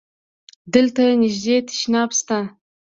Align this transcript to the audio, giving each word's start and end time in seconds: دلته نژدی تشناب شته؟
دلته 0.73 1.03
نژدی 1.21 1.55
تشناب 1.67 2.09
شته؟ 2.17 2.39